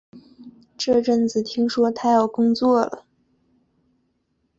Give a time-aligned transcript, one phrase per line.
[0.79, 3.05] 这阵子听说他要工作了